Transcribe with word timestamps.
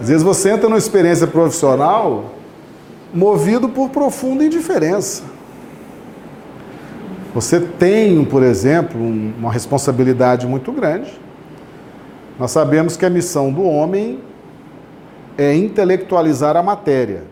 Às 0.00 0.08
vezes 0.08 0.24
você 0.24 0.50
entra 0.50 0.68
numa 0.68 0.76
experiência 0.76 1.24
profissional 1.24 2.34
movido 3.12 3.68
por 3.68 3.90
profunda 3.90 4.44
indiferença. 4.44 5.22
Você 7.32 7.60
tem, 7.60 8.24
por 8.24 8.42
exemplo, 8.42 9.00
uma 9.00 9.52
responsabilidade 9.52 10.48
muito 10.48 10.72
grande. 10.72 11.16
Nós 12.36 12.50
sabemos 12.50 12.96
que 12.96 13.06
a 13.06 13.10
missão 13.10 13.52
do 13.52 13.62
homem 13.62 14.18
é 15.38 15.54
intelectualizar 15.54 16.56
a 16.56 16.62
matéria. 16.62 17.22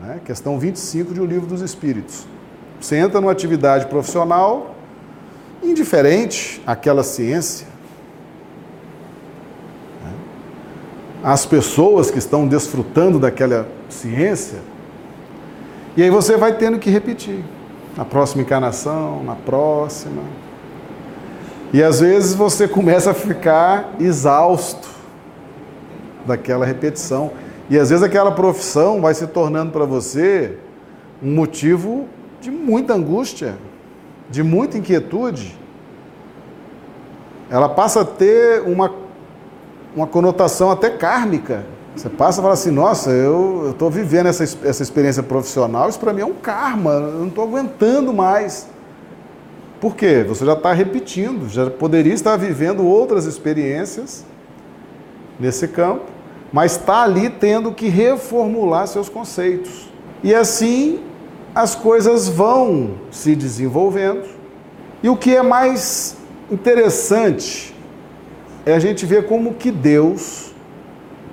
Né? 0.00 0.20
Questão 0.24 0.56
25 0.56 1.12
de 1.12 1.20
O 1.20 1.24
Livro 1.24 1.48
dos 1.48 1.62
Espíritos. 1.62 2.28
Você 2.80 2.94
entra 2.94 3.20
numa 3.20 3.32
atividade 3.32 3.86
profissional 3.86 4.76
indiferente 5.60 6.62
àquela 6.64 7.02
ciência, 7.02 7.66
as 11.22 11.44
pessoas 11.44 12.10
que 12.10 12.18
estão 12.18 12.46
desfrutando 12.46 13.18
daquela 13.18 13.68
ciência, 13.88 14.58
e 15.96 16.02
aí 16.02 16.10
você 16.10 16.36
vai 16.36 16.56
tendo 16.56 16.78
que 16.78 16.90
repetir 16.90 17.44
na 17.96 18.04
próxima 18.04 18.42
encarnação, 18.42 19.24
na 19.24 19.34
próxima. 19.34 20.22
E 21.72 21.82
às 21.82 21.98
vezes 21.98 22.34
você 22.34 22.68
começa 22.68 23.10
a 23.10 23.14
ficar 23.14 23.94
exausto 23.98 24.88
daquela 26.24 26.64
repetição. 26.64 27.32
E 27.68 27.76
às 27.76 27.90
vezes 27.90 28.04
aquela 28.04 28.30
profissão 28.30 29.00
vai 29.00 29.12
se 29.12 29.26
tornando 29.26 29.72
para 29.72 29.84
você 29.84 30.56
um 31.20 31.34
motivo 31.34 32.06
de 32.40 32.50
muita 32.50 32.94
angústia, 32.94 33.56
de 34.30 34.44
muita 34.44 34.78
inquietude. 34.78 35.58
Ela 37.50 37.68
passa 37.68 38.02
a 38.02 38.04
ter 38.04 38.62
uma 38.62 38.94
uma 39.98 40.06
conotação 40.06 40.70
até 40.70 40.90
kármica. 40.90 41.66
Você 41.94 42.08
passa 42.08 42.40
e 42.40 42.42
fala 42.42 42.54
assim: 42.54 42.70
nossa, 42.70 43.10
eu 43.10 43.70
estou 43.70 43.90
vivendo 43.90 44.26
essa, 44.26 44.44
essa 44.44 44.82
experiência 44.82 45.22
profissional, 45.22 45.88
isso 45.88 45.98
para 45.98 46.12
mim 46.12 46.20
é 46.22 46.26
um 46.26 46.34
karma, 46.34 46.92
eu 46.92 47.18
não 47.20 47.28
estou 47.28 47.44
aguentando 47.44 48.12
mais. 48.14 48.68
Por 49.80 49.96
quê? 49.96 50.24
Você 50.26 50.44
já 50.44 50.52
está 50.52 50.72
repetindo, 50.72 51.48
já 51.48 51.68
poderia 51.70 52.14
estar 52.14 52.36
vivendo 52.36 52.84
outras 52.86 53.26
experiências 53.26 54.24
nesse 55.38 55.68
campo, 55.68 56.04
mas 56.52 56.72
está 56.72 57.02
ali 57.02 57.28
tendo 57.30 57.72
que 57.72 57.88
reformular 57.88 58.86
seus 58.86 59.08
conceitos. 59.08 59.88
E 60.22 60.34
assim 60.34 61.00
as 61.54 61.74
coisas 61.74 62.28
vão 62.28 62.92
se 63.10 63.34
desenvolvendo. 63.34 64.28
E 65.02 65.08
o 65.08 65.16
que 65.16 65.34
é 65.34 65.42
mais 65.42 66.16
interessante 66.50 67.74
é 68.68 68.74
a 68.74 68.78
gente 68.78 69.06
ver 69.06 69.26
como 69.26 69.54
que 69.54 69.70
Deus 69.70 70.52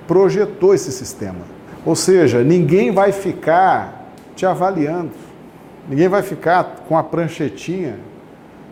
projetou 0.08 0.74
esse 0.74 0.90
sistema. 0.90 1.40
Ou 1.84 1.94
seja, 1.94 2.42
ninguém 2.42 2.90
vai 2.90 3.12
ficar 3.12 4.10
te 4.34 4.46
avaliando, 4.46 5.10
ninguém 5.86 6.08
vai 6.08 6.22
ficar 6.22 6.84
com 6.88 6.96
a 6.96 7.04
pranchetinha 7.04 7.98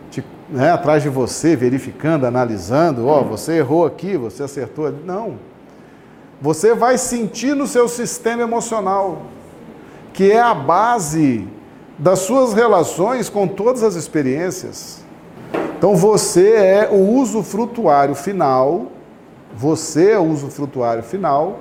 te, 0.09 0.23
né, 0.49 0.71
atrás 0.71 1.03
de 1.03 1.09
você, 1.09 1.55
verificando, 1.55 2.25
analisando, 2.25 3.05
ó, 3.05 3.21
oh, 3.21 3.25
você 3.25 3.57
errou 3.57 3.85
aqui, 3.85 4.17
você 4.17 4.41
acertou 4.41 4.87
ali. 4.87 4.97
Não. 5.05 5.35
Você 6.41 6.73
vai 6.73 6.97
sentir 6.97 7.55
no 7.55 7.67
seu 7.67 7.87
sistema 7.87 8.41
emocional, 8.41 9.27
que 10.11 10.31
é 10.31 10.41
a 10.41 10.55
base 10.55 11.47
das 11.99 12.19
suas 12.19 12.55
relações 12.55 13.29
com 13.29 13.47
todas 13.47 13.83
as 13.83 13.93
experiências. 13.93 15.04
Então 15.85 15.95
você 15.95 16.49
é 16.49 16.89
o 16.91 17.11
usufrutuário 17.19 18.15
final, 18.15 18.87
você 19.55 20.13
é 20.13 20.17
o 20.17 20.23
usufrutuário 20.23 21.03
final 21.03 21.59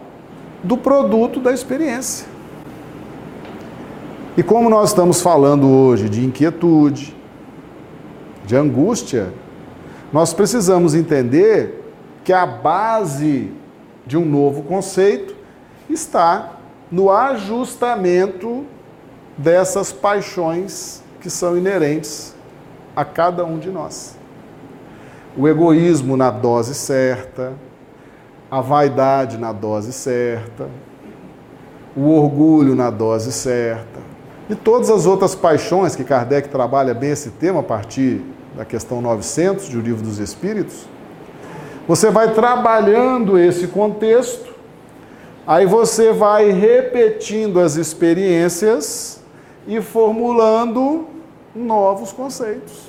do 0.62 0.78
produto 0.78 1.40
da 1.40 1.52
experiência. 1.52 2.26
E 4.34 4.42
como 4.42 4.70
nós 4.70 4.88
estamos 4.88 5.20
falando 5.20 5.68
hoje 5.68 6.08
de 6.08 6.24
inquietude, 6.24 7.14
de 8.46 8.56
angústia, 8.56 9.30
nós 10.10 10.32
precisamos 10.32 10.94
entender 10.94 11.92
que 12.24 12.32
a 12.32 12.46
base 12.46 13.52
de 14.06 14.16
um 14.16 14.24
novo 14.24 14.62
conceito 14.62 15.36
está 15.90 16.54
no 16.90 17.10
ajustamento 17.10 18.64
dessas 19.36 19.92
paixões 19.92 21.02
que 21.20 21.28
são 21.28 21.58
inerentes 21.58 22.33
a 22.94 23.04
cada 23.04 23.44
um 23.44 23.58
de 23.58 23.70
nós. 23.70 24.16
O 25.36 25.48
egoísmo 25.48 26.16
na 26.16 26.30
dose 26.30 26.74
certa, 26.74 27.54
a 28.50 28.60
vaidade 28.60 29.36
na 29.36 29.52
dose 29.52 29.92
certa, 29.92 30.68
o 31.96 32.08
orgulho 32.10 32.74
na 32.74 32.90
dose 32.90 33.32
certa, 33.32 34.00
e 34.48 34.54
todas 34.54 34.90
as 34.90 35.06
outras 35.06 35.34
paixões 35.34 35.96
que 35.96 36.04
Kardec 36.04 36.48
trabalha 36.48 36.92
bem 36.92 37.10
esse 37.10 37.30
tema 37.30 37.60
a 37.60 37.62
partir 37.62 38.22
da 38.54 38.64
questão 38.64 39.00
900 39.00 39.68
de 39.68 39.78
O 39.78 39.80
Livro 39.80 40.02
dos 40.02 40.18
Espíritos. 40.18 40.86
Você 41.88 42.10
vai 42.10 42.32
trabalhando 42.32 43.38
esse 43.38 43.66
contexto, 43.66 44.54
aí 45.46 45.66
você 45.66 46.12
vai 46.12 46.50
repetindo 46.50 47.58
as 47.58 47.76
experiências 47.76 49.20
e 49.66 49.80
formulando 49.80 51.13
novos 51.54 52.12
conceitos. 52.12 52.88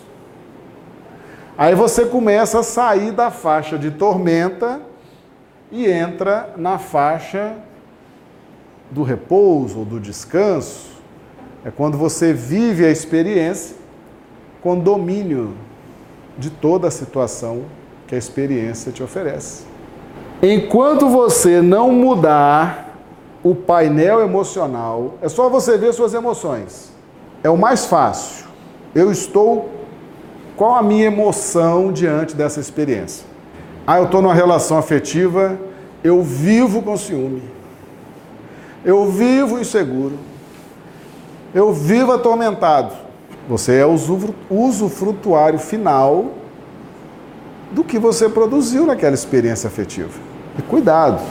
Aí 1.58 1.74
você 1.74 2.06
começa 2.06 2.60
a 2.60 2.64
sair 2.64 3.12
da 3.12 3.32
faixa 3.32 3.78
de 3.78 3.92
tormenta 3.92 4.82
e 5.72 5.90
entra 5.90 6.54
na 6.58 6.78
faixa 6.78 7.54
do 8.92 9.04
repouso 9.04 9.80
ou 9.80 9.86
do 9.86 10.00
descanso. 10.00 10.96
É 11.64 11.72
quando 11.72 11.98
você 11.98 12.34
vive 12.34 12.86
a 12.86 12.90
experiência 12.90 13.76
com 14.62 14.78
domínio 14.78 15.54
de 16.38 16.50
toda 16.50 16.90
a 16.90 16.92
situação 16.92 17.64
que 18.06 18.16
a 18.16 18.18
experiência 18.18 18.92
te 18.92 19.02
oferece. 19.02 19.64
Enquanto 20.42 21.08
você 21.08 21.62
não 21.62 21.92
mudar 21.92 22.94
o 23.42 23.56
painel 23.56 24.20
emocional, 24.20 25.16
é 25.22 25.30
só 25.30 25.50
você 25.50 25.78
ver 25.78 25.94
suas 25.94 26.14
emoções. 26.14 26.92
É 27.42 27.50
o 27.50 27.58
mais 27.58 27.86
fácil 27.86 28.45
eu 28.96 29.12
estou. 29.12 29.70
Qual 30.56 30.76
a 30.76 30.82
minha 30.82 31.08
emoção 31.08 31.92
diante 31.92 32.34
dessa 32.34 32.62
experiência? 32.62 33.26
Ah, 33.86 33.98
eu 33.98 34.06
estou 34.06 34.22
numa 34.22 34.34
relação 34.34 34.78
afetiva, 34.78 35.60
eu 36.02 36.24
vivo 36.24 36.82
com 36.82 36.96
ciúme. 36.96 37.44
Eu 38.86 39.12
vivo 39.12 39.60
inseguro. 39.60 40.18
Eu 41.54 41.74
vivo 41.74 42.14
atormentado. 42.14 42.96
Você 43.50 43.76
é 43.76 43.86
o 43.86 43.96
usufrutuário 44.50 45.60
final 45.60 46.32
do 47.72 47.84
que 47.84 48.00
você 48.00 48.30
produziu 48.30 48.86
naquela 48.86 49.14
experiência 49.14 49.68
afetiva. 49.68 50.20
E 50.58 50.62
cuidado, 50.62 51.22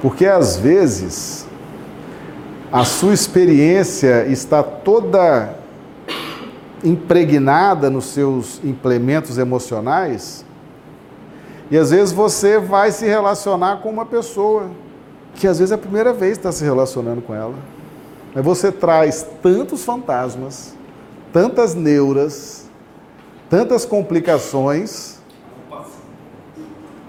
porque 0.00 0.26
às 0.26 0.56
vezes 0.56 1.46
a 2.72 2.84
sua 2.84 3.12
experiência 3.12 4.26
está 4.26 4.62
toda 4.62 5.55
impregnada 6.86 7.90
nos 7.90 8.06
seus 8.06 8.60
implementos 8.64 9.38
emocionais, 9.38 10.44
e 11.70 11.76
às 11.76 11.90
vezes 11.90 12.12
você 12.12 12.58
vai 12.58 12.92
se 12.92 13.06
relacionar 13.06 13.82
com 13.82 13.90
uma 13.90 14.06
pessoa 14.06 14.70
que 15.34 15.48
às 15.48 15.58
vezes 15.58 15.72
é 15.72 15.74
a 15.74 15.78
primeira 15.78 16.12
vez 16.12 16.34
que 16.34 16.38
está 16.38 16.52
se 16.52 16.64
relacionando 16.64 17.20
com 17.20 17.34
ela. 17.34 17.54
Mas 18.34 18.44
você 18.44 18.70
traz 18.70 19.26
tantos 19.42 19.84
fantasmas, 19.84 20.74
tantas 21.32 21.74
neuras, 21.74 22.66
tantas 23.50 23.84
complicações, 23.84 25.16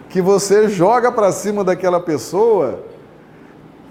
que 0.09 0.21
você 0.21 0.67
joga 0.69 1.11
para 1.11 1.31
cima 1.31 1.63
daquela 1.63 1.99
pessoa 1.99 2.79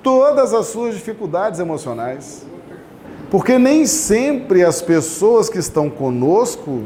todas 0.03 0.53
as 0.53 0.67
suas 0.67 0.95
dificuldades 0.95 1.61
emocionais. 1.61 2.45
Porque 3.31 3.59
nem 3.59 3.87
sempre 3.87 4.65
as 4.65 4.81
pessoas 4.81 5.49
que 5.49 5.59
estão 5.59 5.91
conosco 5.91 6.85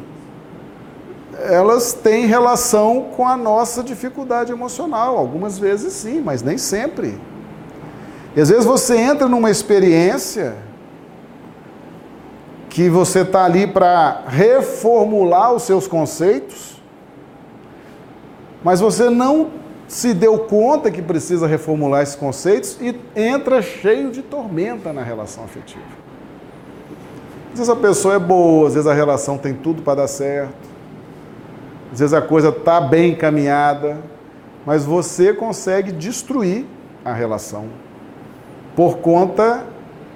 elas 1.43 1.93
têm 1.95 2.27
relação 2.27 3.09
com 3.17 3.27
a 3.27 3.37
nossa 3.37 3.83
dificuldade 3.83 4.53
emocional. 4.53 5.17
Algumas 5.17 5.59
vezes 5.59 5.93
sim, 5.93 6.21
mas 6.21 6.43
nem 6.43 6.59
sempre. 6.59 7.19
E 8.37 8.41
às 8.41 8.51
vezes 8.51 8.65
você 8.65 8.97
entra 8.97 9.29
numa 9.29 9.51
experiência 9.51 10.55
que 12.69 12.89
você 12.89 13.21
está 13.21 13.45
ali 13.45 13.67
para 13.67 14.23
reformular 14.29 15.53
os 15.53 15.65
seus 15.65 15.89
conceitos, 15.89 16.81
mas 18.63 18.81
você 18.81 19.11
não 19.11 19.51
se 19.89 20.15
deu 20.15 20.39
conta 20.39 20.91
que 20.91 21.03
precisa 21.03 21.49
reformular 21.49 22.03
esses 22.03 22.15
conceitos 22.15 22.79
e 22.81 22.95
entra 23.17 23.61
cheio 23.61 24.13
de 24.13 24.23
tormenta 24.23 24.93
na 24.93 25.03
relação 25.03 25.43
afetiva. 25.43 26.10
Às 27.52 27.58
vezes 27.58 27.69
a 27.69 27.76
pessoa 27.76 28.14
é 28.14 28.19
boa, 28.19 28.69
às 28.69 28.75
vezes 28.75 28.87
a 28.87 28.94
relação 28.94 29.37
tem 29.37 29.55
tudo 29.55 29.82
para 29.82 30.02
dar 30.02 30.08
certo, 30.08 30.55
às 31.93 31.99
vezes 31.99 32.14
a 32.14 32.23
coisa 32.23 32.50
está 32.50 32.81
bem 32.81 33.12
encaminhada, 33.12 33.99
mas 34.64 34.85
você 34.85 35.32
consegue 35.35 35.91
destruir 35.91 36.64
a 37.05 37.12
relação 37.12 37.64
por 38.76 38.99
conta 38.99 39.64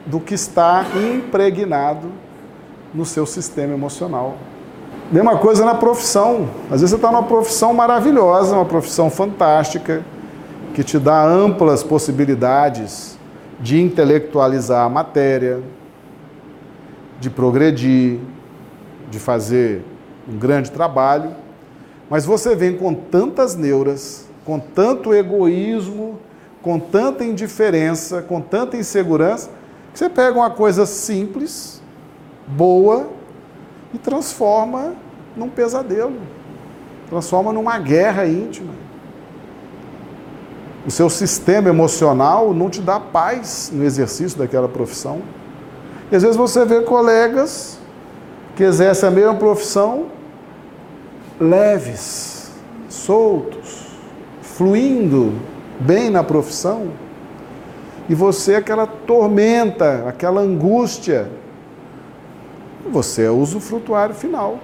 do 0.06 0.20
que 0.20 0.34
está 0.34 0.86
impregnado 0.94 2.08
no 2.94 3.04
seu 3.04 3.26
sistema 3.26 3.75
emocional. 3.75 4.37
Mesma 5.10 5.37
coisa 5.38 5.64
na 5.64 5.75
profissão. 5.75 6.48
Às 6.70 6.80
vezes 6.80 6.90
você 6.90 6.96
está 6.96 7.10
numa 7.10 7.25
profissão 7.25 7.75
maravilhosa, 7.75 8.54
uma 8.54 8.64
profissão 8.64 9.10
fantástica, 9.10 10.04
que 10.75 10.84
te 10.84 10.98
dá 10.98 11.25
amplas 11.25 11.82
possibilidades 11.82 13.19
de 13.60 13.80
intelectualizar 13.80 14.84
a 14.84 14.88
matéria, 14.88 15.60
de 17.20 17.31
progredir, 17.31 18.19
de 19.11 19.19
fazer 19.19 19.82
um 20.28 20.37
grande 20.37 20.70
trabalho, 20.70 21.32
mas 22.08 22.25
você 22.25 22.55
vem 22.55 22.76
com 22.76 22.94
tantas 22.94 23.55
neuras, 23.55 24.26
com 24.44 24.58
tanto 24.58 25.14
egoísmo, 25.14 26.19
com 26.62 26.78
tanta 26.78 27.25
indiferença, 27.25 28.22
com 28.22 28.40
tanta 28.40 28.76
insegurança, 28.76 29.50
que 29.93 29.99
você 29.99 30.08
pega 30.08 30.37
uma 30.37 30.50
coisa 30.50 30.87
simples, 30.87 31.81
boa, 32.46 33.08
e 33.93 33.99
transforma 33.99 34.94
num 35.37 35.49
pesadelo, 35.49 36.16
transforma 37.08 37.52
numa 37.52 37.78
guerra 37.78 38.26
íntima. 38.26 38.72
O 40.87 40.90
seu 40.90 41.08
sistema 41.08 41.69
emocional 41.69 42.52
não 42.52 42.69
te 42.69 42.81
dá 42.81 43.00
paz 43.00 43.70
no 43.72 43.84
exercício 43.84 44.38
daquela 44.38 44.69
profissão. 44.69 45.22
E 46.10 46.16
às 46.16 46.22
vezes 46.22 46.36
você 46.36 46.64
vê 46.64 46.82
colegas 46.82 47.78
que 48.56 48.62
exercem 48.62 49.08
a 49.08 49.12
mesma 49.12 49.34
profissão 49.34 50.06
leves, 51.40 52.52
soltos, 52.88 53.86
fluindo 54.40 55.32
bem 55.80 56.10
na 56.10 56.22
profissão, 56.22 56.88
e 58.08 58.14
você 58.14 58.56
aquela 58.56 58.86
tormenta, 58.86 60.04
aquela 60.06 60.40
angústia. 60.40 61.28
Você 62.90 63.22
é 63.22 63.30
usufrutuário 63.30 64.14
final. 64.14 64.58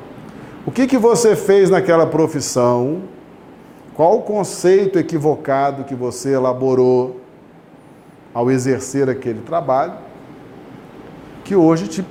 O 0.67 0.71
que, 0.71 0.87
que 0.87 0.99
você 0.99 1.35
fez 1.35 1.71
naquela 1.71 2.07
profissão? 2.07 3.03
Qual 3.95 4.19
o 4.19 4.23
conceito 4.23 4.99
equivocado 4.99 5.85
que 5.85 5.95
você 5.95 6.35
elaborou 6.35 7.19
ao 8.35 8.51
exercer 8.51 9.09
aquele 9.09 9.41
trabalho? 9.41 9.95
Que 11.51 11.57
hoje 11.57 11.89
te, 11.89 12.05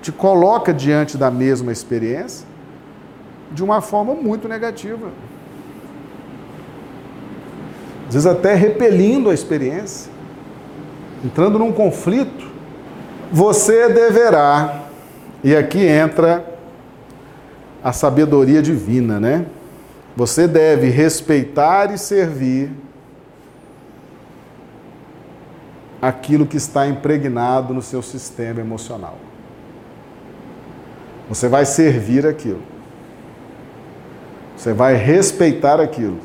te 0.00 0.10
coloca 0.10 0.72
diante 0.72 1.18
da 1.18 1.30
mesma 1.30 1.70
experiência 1.70 2.46
de 3.52 3.62
uma 3.62 3.82
forma 3.82 4.14
muito 4.14 4.48
negativa. 4.48 5.10
Às 8.08 8.14
vezes 8.14 8.26
até 8.26 8.54
repelindo 8.54 9.28
a 9.28 9.34
experiência, 9.34 10.10
entrando 11.22 11.58
num 11.58 11.72
conflito. 11.72 12.50
Você 13.30 13.90
deverá, 13.90 14.84
e 15.44 15.54
aqui 15.54 15.84
entra 15.84 16.58
a 17.84 17.92
sabedoria 17.92 18.62
divina, 18.62 19.20
né? 19.20 19.44
Você 20.16 20.48
deve 20.48 20.88
respeitar 20.88 21.92
e 21.92 21.98
servir 21.98 22.70
aquilo 26.06 26.46
que 26.46 26.56
está 26.56 26.86
impregnado 26.86 27.74
no 27.74 27.82
seu 27.82 28.00
sistema 28.00 28.60
emocional. 28.60 29.18
Você 31.28 31.48
vai 31.48 31.64
servir 31.64 32.24
aquilo. 32.24 32.62
Você 34.56 34.72
vai 34.72 34.94
respeitar 34.94 35.80
aquilo. 35.80 36.18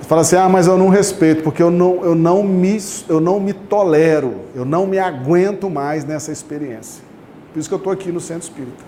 Você 0.00 0.08
fala 0.08 0.22
assim: 0.22 0.36
ah, 0.36 0.48
mas 0.48 0.66
eu 0.66 0.78
não 0.78 0.88
respeito, 0.88 1.42
porque 1.42 1.62
eu 1.62 1.70
não, 1.70 2.02
eu, 2.02 2.14
não 2.14 2.42
me, 2.42 2.78
eu 3.08 3.20
não 3.20 3.38
me 3.38 3.52
tolero, 3.52 4.36
eu 4.54 4.64
não 4.64 4.86
me 4.86 4.98
aguento 4.98 5.68
mais 5.68 6.04
nessa 6.04 6.32
experiência. 6.32 7.04
Por 7.52 7.60
isso 7.60 7.68
que 7.68 7.74
eu 7.74 7.78
estou 7.78 7.92
aqui 7.92 8.10
no 8.10 8.20
centro 8.20 8.44
espírita. 8.44 8.82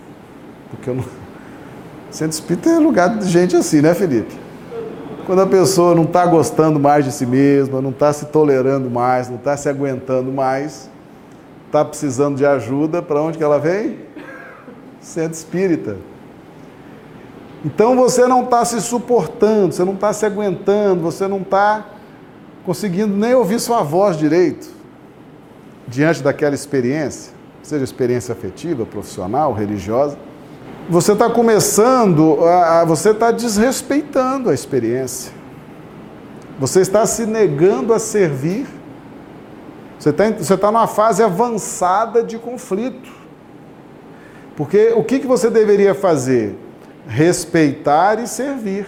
Porque 0.71 0.89
eu 0.89 0.95
não. 0.95 1.05
Centro 2.11 2.35
espírita 2.35 2.71
é 2.71 2.79
lugar 2.79 3.19
de 3.19 3.29
gente 3.29 3.55
assim, 3.57 3.83
né, 3.83 3.93
Felipe? 3.93 4.46
Quando 5.27 5.43
a 5.43 5.47
pessoa 5.47 5.95
não 5.95 6.05
está 6.05 6.25
gostando 6.25 6.79
mais 6.79 7.05
de 7.05 7.13
si 7.13 7.27
mesma, 7.27 7.83
não 7.83 7.91
está 7.91 8.13
se 8.13 8.27
tolerando 8.27 8.89
mais, 8.89 9.29
não 9.29 9.37
está 9.37 9.57
se 9.57 9.69
aguentando 9.69 10.33
mais, 10.33 10.89
está 11.67 11.85
precisando 11.85 12.37
de 12.37 12.47
ajuda, 12.47 13.03
para 13.03 13.21
onde 13.21 13.37
que 13.37 13.45
ela 13.45 13.59
vem? 13.59 13.99
Centro 15.01 15.37
espírita. 15.37 15.97
Então 17.65 17.97
você 17.97 18.27
não 18.27 18.45
está 18.45 18.65
se 18.65 18.81
suportando, 18.81 19.75
você 19.75 19.85
não 19.85 19.95
está 19.95 20.13
se 20.13 20.25
aguentando, 20.25 21.03
você 21.03 21.27
não 21.27 21.41
está 21.41 21.85
conseguindo 22.65 23.15
nem 23.15 23.35
ouvir 23.35 23.59
sua 23.59 23.83
voz 23.83 24.17
direito 24.17 24.69
diante 25.89 26.23
daquela 26.23 26.55
experiência 26.55 27.37
seja 27.67 27.83
experiência 27.83 28.33
afetiva, 28.33 28.87
profissional, 28.87 29.53
religiosa, 29.53 30.17
você 30.89 31.13
está 31.13 31.29
começando, 31.29 32.45
a, 32.45 32.81
a, 32.81 32.85
você 32.85 33.11
está 33.11 33.31
desrespeitando 33.31 34.51
a 34.51 34.55
experiência. 34.55 35.33
Você 36.59 36.81
está 36.81 37.05
se 37.05 37.27
negando 37.27 37.93
a 37.93 37.99
servir. 37.99 38.67
Você 39.99 40.11
está 40.11 40.31
você 40.31 40.57
tá 40.57 40.71
numa 40.71 40.87
fase 40.87 41.23
avançada 41.23 42.23
de 42.23 42.39
conflito. 42.39 43.11
Porque 44.55 44.93
o 44.97 45.03
que, 45.03 45.19
que 45.19 45.27
você 45.27 45.51
deveria 45.51 45.95
fazer? 45.95 46.57
Respeitar 47.07 48.21
e 48.21 48.27
servir. 48.27 48.87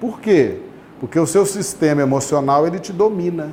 Por 0.00 0.20
quê? 0.20 0.58
Porque 1.00 1.18
o 1.18 1.26
seu 1.26 1.46
sistema 1.46 2.02
emocional 2.02 2.66
ele 2.66 2.78
te 2.78 2.92
domina. 2.92 3.52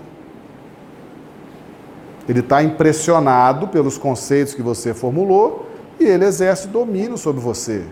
Ele 2.27 2.39
está 2.39 2.63
impressionado 2.63 3.67
pelos 3.67 3.97
conceitos 3.97 4.53
que 4.53 4.61
você 4.61 4.93
formulou 4.93 5.70
e 5.99 6.03
ele 6.03 6.25
exerce 6.25 6.67
domínio 6.67 7.17
sobre 7.17 7.41
você. 7.41 7.83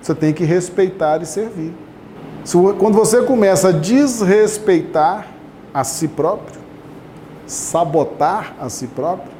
Você 0.00 0.14
tem 0.14 0.32
que 0.32 0.44
respeitar 0.44 1.20
e 1.22 1.26
servir. 1.26 1.72
Quando 2.78 2.94
você 2.94 3.22
começa 3.22 3.68
a 3.68 3.72
desrespeitar 3.72 5.26
a 5.74 5.84
si 5.84 6.08
próprio, 6.08 6.60
sabotar 7.46 8.54
a 8.58 8.68
si 8.68 8.86
próprio, 8.86 9.30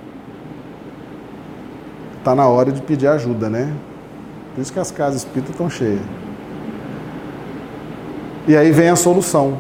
está 2.19 2.35
na 2.35 2.47
hora 2.47 2.71
de 2.71 2.83
pedir 2.83 3.07
ajuda, 3.07 3.49
né? 3.49 3.75
Por 4.55 4.61
isso 4.61 4.73
que 4.73 4.79
as 4.79 4.91
casas 4.91 5.23
espíritas 5.23 5.53
estão 5.53 5.71
cheias. 5.71 6.03
E 8.47 8.57
aí 8.57 8.71
vem 8.71 8.91
a 8.91 8.97
solução. 8.97 9.59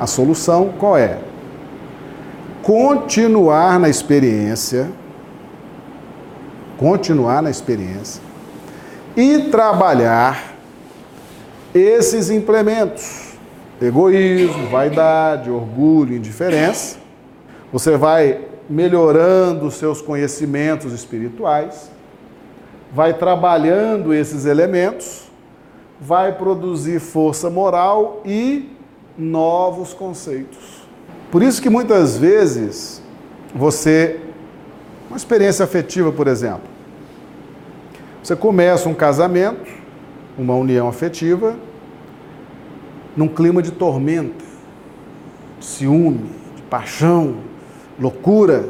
A 0.00 0.06
solução 0.06 0.72
qual 0.78 0.96
é? 0.96 1.20
continuar 2.64 3.78
na 3.78 3.90
experiência, 3.90 4.90
continuar 6.78 7.42
na 7.42 7.50
experiência 7.50 8.22
e 9.16 9.50
trabalhar 9.50 10.54
esses 11.74 12.30
implementos: 12.30 13.34
egoísmo, 13.80 14.68
vaidade, 14.68 15.50
orgulho, 15.50 16.16
indiferença. 16.16 16.98
Você 17.72 17.96
vai 17.96 18.40
melhorando 18.68 19.70
seus 19.70 20.00
conhecimentos 20.00 20.92
espirituais, 20.92 21.90
vai 22.92 23.12
trabalhando 23.12 24.14
esses 24.14 24.46
elementos, 24.46 25.24
vai 26.00 26.32
produzir 26.32 27.00
força 27.00 27.50
moral 27.50 28.22
e 28.24 28.70
novos 29.18 29.92
conceitos. 29.92 30.84
Por 31.30 31.42
isso 31.42 31.60
que 31.60 31.68
muitas 31.68 32.16
vezes 32.16 33.02
você, 33.54 34.20
uma 35.14 35.16
experiência 35.16 35.64
afetiva, 35.64 36.10
por 36.10 36.26
exemplo, 36.26 36.68
você 38.20 38.34
começa 38.34 38.88
um 38.88 38.94
casamento, 38.94 39.70
uma 40.36 40.56
união 40.56 40.88
afetiva, 40.88 41.54
num 43.16 43.28
clima 43.28 43.62
de 43.62 43.70
tormenta, 43.70 44.44
de 45.60 45.64
ciúme, 45.64 46.28
de 46.56 46.62
paixão, 46.62 47.36
loucura. 47.96 48.68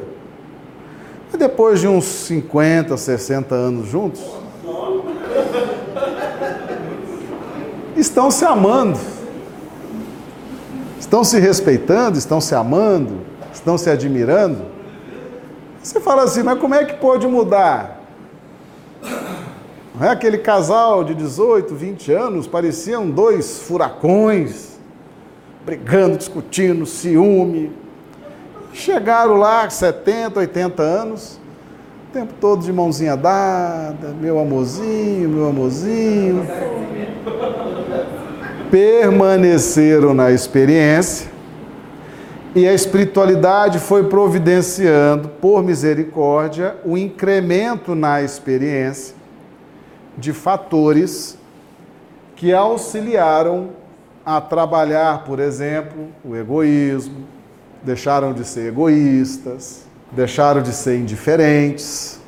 E 1.33 1.37
depois 1.39 1.81
de 1.81 1.89
uns 1.89 2.05
50, 2.05 2.95
60 2.95 3.55
anos 3.55 3.89
juntos, 3.89 4.23
estão 7.97 8.31
se 8.31 8.45
amando 8.45 9.01
estão 11.15 11.23
se 11.23 11.39
respeitando, 11.39 12.19
estão 12.19 12.41
se 12.41 12.57
amando, 12.57 13.21
estão 13.53 13.79
se 13.79 13.89
admirando. 13.89 14.74
Você 15.85 16.01
fala 16.01 16.23
assim, 16.23 16.43
mas 16.43 16.59
como 16.59 16.75
é 16.75 16.83
que 16.83 16.95
pode 16.95 17.27
mudar? 17.27 18.01
Não 19.95 20.07
é 20.07 20.09
aquele 20.09 20.39
casal 20.39 21.05
de 21.05 21.15
18, 21.15 21.75
20 21.75 22.11
anos, 22.11 22.47
pareciam 22.47 23.11
dois 23.11 23.61
furacões, 23.61 24.79
brigando, 25.63 26.17
discutindo, 26.17 26.87
ciúme. 26.87 27.71
Chegaram 28.73 29.35
lá, 29.35 29.69
70, 29.69 30.41
80 30.41 30.83
anos, 30.83 31.39
o 32.09 32.13
tempo 32.15 32.33
todo 32.41 32.65
de 32.65 32.73
mãozinha 32.73 33.15
dada, 33.15 34.09
meu 34.19 34.39
amorzinho, 34.39 35.29
meu 35.29 35.49
amorzinho. 35.49 36.49
permaneceram 38.71 40.15
na 40.15 40.31
experiência 40.33 41.34
e 42.55 42.69
a 42.69 42.73
espiritualidade 42.73 43.81
foi 43.81 44.05
providenciando, 44.05 45.29
por 45.29 45.63
misericórdia, 45.63 46.77
o 46.85 46.97
incremento 46.97 47.97
na 47.97 48.23
experiência 48.23 49.17
de 50.17 50.33
fatores 50.33 51.37
que 52.37 52.53
auxiliaram 52.53 53.71
a 54.25 54.41
trabalhar, 54.41 55.25
por 55.25 55.41
exemplo, 55.41 56.09
o 56.25 56.37
egoísmo, 56.37 57.27
deixaram 57.83 58.33
de 58.33 58.45
ser 58.45 58.69
egoístas, 58.69 59.85
deixaram 60.13 60.63
de 60.63 60.73
ser 60.73 60.97
indiferentes. 60.97 62.21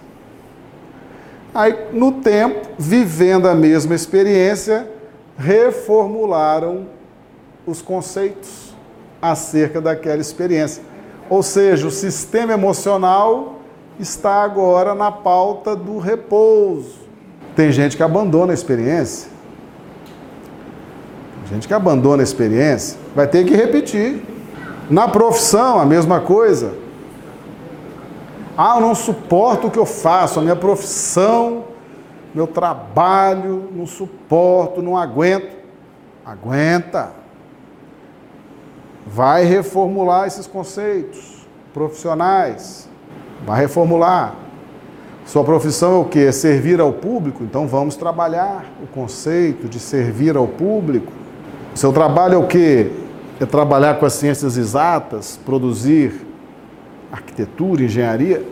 Aí, 1.54 1.86
no 1.92 2.12
tempo, 2.12 2.68
vivendo 2.76 3.46
a 3.46 3.54
mesma 3.54 3.94
experiência, 3.94 4.90
reformularam 5.38 6.86
os 7.64 7.80
conceitos 7.80 8.65
acerca 9.20 9.80
daquela 9.80 10.20
experiência. 10.20 10.82
Ou 11.28 11.42
seja, 11.42 11.86
o 11.86 11.90
sistema 11.90 12.52
emocional 12.52 13.60
está 13.98 14.42
agora 14.42 14.94
na 14.94 15.10
pauta 15.10 15.74
do 15.74 15.98
repouso. 15.98 17.06
Tem 17.54 17.72
gente 17.72 17.96
que 17.96 18.02
abandona 18.02 18.52
a 18.52 18.54
experiência. 18.54 19.30
Tem 21.42 21.54
gente 21.54 21.66
que 21.66 21.74
abandona 21.74 22.22
a 22.22 22.24
experiência, 22.24 22.98
vai 23.14 23.26
ter 23.26 23.44
que 23.44 23.54
repetir. 23.54 24.22
Na 24.88 25.08
profissão, 25.08 25.80
a 25.80 25.84
mesma 25.84 26.20
coisa. 26.20 26.74
Ah, 28.56 28.76
eu 28.76 28.80
não 28.80 28.94
suporto 28.94 29.66
o 29.66 29.70
que 29.70 29.78
eu 29.78 29.86
faço, 29.86 30.38
a 30.38 30.42
minha 30.42 30.56
profissão, 30.56 31.64
meu 32.34 32.46
trabalho, 32.46 33.68
não 33.74 33.86
suporto, 33.86 34.80
não 34.80 34.96
aguento. 34.96 35.56
Aguenta. 36.24 37.10
Vai 39.06 39.44
reformular 39.44 40.26
esses 40.26 40.46
conceitos 40.46 41.46
profissionais. 41.72 42.88
Vai 43.46 43.60
reformular. 43.60 44.34
Sua 45.24 45.44
profissão 45.44 45.96
é 45.96 45.98
o 45.98 46.04
que? 46.04 46.20
É 46.20 46.32
servir 46.32 46.80
ao 46.80 46.92
público? 46.92 47.44
Então 47.44 47.66
vamos 47.66 47.96
trabalhar 47.96 48.64
o 48.82 48.86
conceito 48.86 49.68
de 49.68 49.78
servir 49.78 50.36
ao 50.36 50.46
público. 50.46 51.12
Seu 51.74 51.92
trabalho 51.92 52.34
é 52.34 52.38
o 52.38 52.46
que? 52.46 52.90
É 53.40 53.44
trabalhar 53.44 53.98
com 53.98 54.06
as 54.06 54.14
ciências 54.14 54.56
exatas, 54.56 55.38
produzir 55.44 56.26
arquitetura, 57.12 57.82
engenharia? 57.82 58.44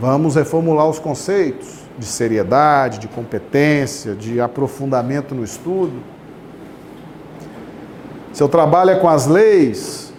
Vamos 0.00 0.36
reformular 0.36 0.88
os 0.88 0.98
conceitos 0.98 1.80
de 1.98 2.06
seriedade, 2.06 2.98
de 2.98 3.08
competência, 3.08 4.14
de 4.14 4.40
aprofundamento 4.40 5.34
no 5.34 5.44
estudo. 5.44 5.92
Seu 8.32 8.48
trabalho 8.48 8.90
é 8.90 8.96
com 8.96 9.08
as 9.08 9.26
leis? 9.26 10.12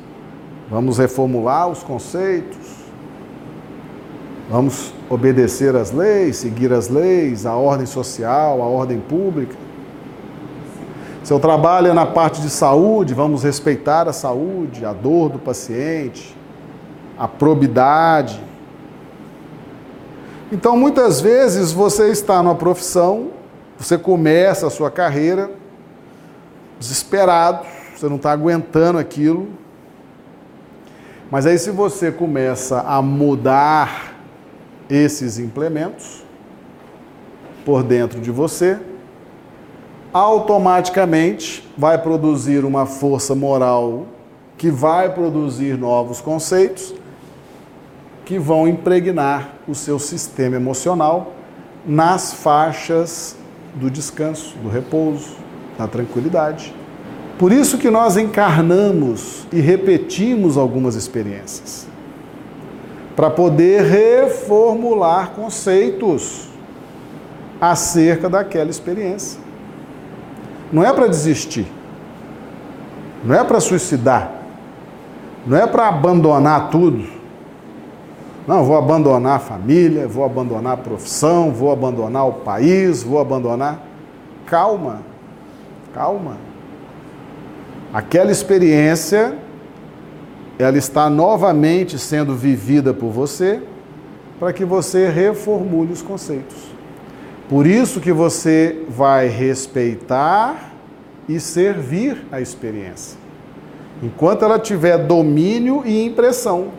Vamos 0.69 0.97
reformular 0.97 1.69
os 1.69 1.83
conceitos. 1.83 2.57
Vamos 4.49 4.93
obedecer 5.09 5.75
às 5.75 5.91
leis, 5.91 6.37
seguir 6.37 6.73
as 6.73 6.89
leis, 6.89 7.45
a 7.45 7.55
ordem 7.55 7.85
social, 7.85 8.61
a 8.61 8.65
ordem 8.65 8.99
pública. 8.99 9.55
Seu 11.23 11.39
trabalho 11.39 11.87
é 11.87 11.93
na 11.93 12.05
parte 12.05 12.41
de 12.41 12.49
saúde, 12.49 13.13
vamos 13.13 13.43
respeitar 13.43 14.09
a 14.09 14.13
saúde, 14.13 14.85
a 14.85 14.91
dor 14.91 15.29
do 15.29 15.39
paciente, 15.39 16.35
a 17.17 17.27
probidade. 17.27 18.41
Então, 20.51 20.75
muitas 20.75 21.21
vezes 21.21 21.71
você 21.71 22.09
está 22.09 22.43
numa 22.43 22.55
profissão, 22.55 23.29
você 23.77 23.97
começa 23.97 24.67
a 24.67 24.69
sua 24.69 24.91
carreira 24.91 25.51
desesperado, 26.79 27.65
você 28.01 28.09
não 28.09 28.15
está 28.15 28.31
aguentando 28.31 28.97
aquilo. 28.97 29.47
Mas 31.29 31.45
aí, 31.45 31.59
se 31.59 31.69
você 31.69 32.11
começa 32.11 32.81
a 32.81 32.99
mudar 32.99 34.15
esses 34.89 35.37
implementos 35.37 36.23
por 37.63 37.83
dentro 37.83 38.19
de 38.19 38.31
você, 38.31 38.79
automaticamente 40.11 41.69
vai 41.77 41.95
produzir 41.99 42.65
uma 42.65 42.87
força 42.87 43.35
moral 43.35 44.07
que 44.57 44.71
vai 44.71 45.13
produzir 45.13 45.77
novos 45.77 46.19
conceitos 46.19 46.95
que 48.25 48.39
vão 48.39 48.67
impregnar 48.67 49.53
o 49.67 49.75
seu 49.75 49.99
sistema 49.99 50.55
emocional 50.55 51.33
nas 51.85 52.33
faixas 52.33 53.35
do 53.75 53.91
descanso, 53.91 54.57
do 54.57 54.69
repouso, 54.69 55.35
da 55.77 55.87
tranquilidade. 55.87 56.80
Por 57.41 57.51
isso 57.51 57.79
que 57.79 57.89
nós 57.89 58.17
encarnamos 58.17 59.47
e 59.51 59.59
repetimos 59.59 60.57
algumas 60.57 60.93
experiências 60.93 61.87
para 63.15 63.31
poder 63.31 63.81
reformular 63.81 65.31
conceitos 65.31 66.49
acerca 67.59 68.29
daquela 68.29 68.69
experiência. 68.69 69.41
Não 70.71 70.83
é 70.83 70.93
para 70.93 71.07
desistir, 71.07 71.65
não 73.23 73.33
é 73.33 73.43
para 73.43 73.59
suicidar, 73.59 74.31
não 75.43 75.57
é 75.57 75.65
para 75.65 75.87
abandonar 75.87 76.69
tudo. 76.69 77.03
Não, 78.47 78.63
vou 78.63 78.77
abandonar 78.77 79.37
a 79.37 79.39
família, 79.39 80.07
vou 80.07 80.23
abandonar 80.23 80.73
a 80.73 80.77
profissão, 80.77 81.49
vou 81.49 81.71
abandonar 81.71 82.27
o 82.27 82.33
país, 82.33 83.01
vou 83.01 83.19
abandonar. 83.19 83.79
Calma, 84.45 84.99
calma. 85.91 86.50
Aquela 87.93 88.31
experiência 88.31 89.37
ela 90.57 90.77
está 90.77 91.09
novamente 91.09 91.97
sendo 91.97 92.35
vivida 92.35 92.93
por 92.93 93.09
você 93.09 93.61
para 94.39 94.53
que 94.53 94.63
você 94.63 95.09
reformule 95.09 95.91
os 95.91 96.01
conceitos. 96.01 96.57
Por 97.49 97.67
isso 97.67 97.99
que 97.99 98.11
você 98.11 98.83
vai 98.87 99.27
respeitar 99.27 100.71
e 101.27 101.39
servir 101.39 102.25
a 102.31 102.39
experiência. 102.39 103.19
Enquanto 104.01 104.45
ela 104.45 104.57
tiver 104.57 104.97
domínio 104.97 105.83
e 105.85 106.05
impressão. 106.05 106.69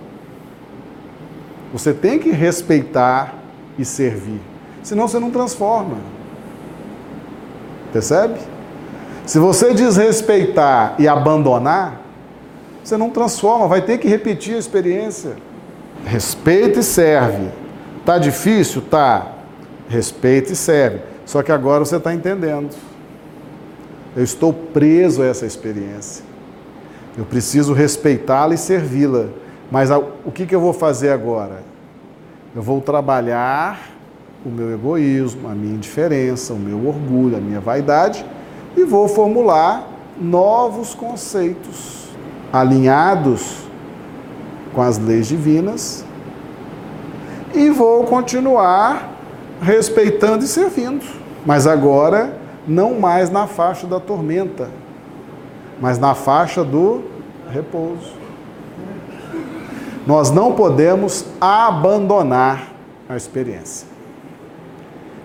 Você 1.72 1.92
tem 1.92 2.18
que 2.18 2.30
respeitar 2.30 3.34
e 3.78 3.84
servir. 3.84 4.40
Senão 4.82 5.06
você 5.06 5.18
não 5.18 5.30
transforma. 5.30 5.96
Percebe? 7.92 8.40
Se 9.24 9.38
você 9.38 9.72
desrespeitar 9.72 10.96
e 10.98 11.06
abandonar, 11.06 12.00
você 12.82 12.96
não 12.96 13.10
transforma, 13.10 13.68
vai 13.68 13.80
ter 13.80 13.98
que 13.98 14.08
repetir 14.08 14.56
a 14.56 14.58
experiência. 14.58 15.36
Respeita 16.04 16.80
e 16.80 16.82
serve. 16.82 17.48
Tá 18.04 18.18
difícil? 18.18 18.82
Tá. 18.82 19.28
Respeita 19.88 20.52
e 20.52 20.56
serve. 20.56 21.00
Só 21.24 21.42
que 21.42 21.52
agora 21.52 21.84
você 21.84 21.96
está 21.96 22.12
entendendo. 22.12 22.74
Eu 24.16 24.24
estou 24.24 24.52
preso 24.52 25.22
a 25.22 25.26
essa 25.26 25.46
experiência. 25.46 26.24
Eu 27.16 27.24
preciso 27.24 27.72
respeitá-la 27.72 28.54
e 28.54 28.58
servi-la. 28.58 29.26
Mas 29.70 29.90
o 29.90 30.32
que, 30.32 30.44
que 30.44 30.54
eu 30.54 30.60
vou 30.60 30.72
fazer 30.72 31.10
agora? 31.10 31.62
Eu 32.54 32.60
vou 32.60 32.80
trabalhar 32.80 33.90
o 34.44 34.48
meu 34.48 34.74
egoísmo, 34.74 35.48
a 35.48 35.54
minha 35.54 35.74
indiferença, 35.74 36.52
o 36.52 36.58
meu 36.58 36.88
orgulho, 36.88 37.36
a 37.36 37.40
minha 37.40 37.60
vaidade 37.60 38.24
e 38.76 38.84
vou 38.84 39.08
formular 39.08 39.88
novos 40.20 40.94
conceitos 40.94 42.08
alinhados 42.52 43.62
com 44.74 44.82
as 44.82 44.98
leis 44.98 45.26
divinas 45.26 46.04
e 47.54 47.70
vou 47.70 48.04
continuar 48.04 49.10
respeitando 49.60 50.44
e 50.44 50.48
servindo. 50.48 51.04
Mas 51.44 51.66
agora, 51.66 52.38
não 52.66 52.98
mais 52.98 53.30
na 53.30 53.46
faixa 53.46 53.86
da 53.86 53.98
tormenta, 53.98 54.70
mas 55.80 55.98
na 55.98 56.14
faixa 56.14 56.62
do 56.62 57.02
repouso. 57.50 58.12
Nós 60.06 60.30
não 60.30 60.52
podemos 60.52 61.24
abandonar 61.40 62.72
a 63.08 63.16
experiência. 63.16 63.86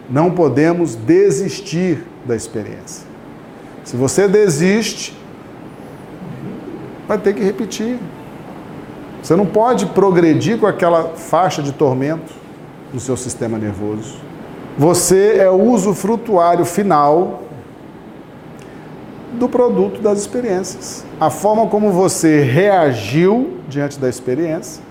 Não 0.09 0.31
podemos 0.31 0.95
desistir 0.95 2.03
da 2.25 2.35
experiência. 2.35 3.05
Se 3.87 3.95
você 3.95 4.27
desiste, 4.27 5.17
vai 7.07 7.17
ter 7.17 7.33
que 7.33 7.41
repetir. 7.41 7.97
Você 9.23 9.33
não 9.33 9.45
pode 9.45 9.85
progredir 9.85 10.59
com 10.59 10.67
aquela 10.67 11.13
faixa 11.15 11.63
de 11.63 11.71
tormento 11.71 12.33
no 12.93 12.99
seu 12.99 13.15
sistema 13.15 13.57
nervoso. 13.57 14.17
Você 14.77 15.37
é 15.37 15.49
o 15.49 15.71
usufrutuário 15.71 16.65
final 16.65 17.43
do 19.39 19.47
produto 19.47 20.01
das 20.01 20.19
experiências. 20.19 21.05
A 21.17 21.29
forma 21.29 21.67
como 21.67 21.89
você 21.89 22.41
reagiu 22.41 23.53
diante 23.69 23.97
da 23.97 24.09
experiência, 24.09 24.83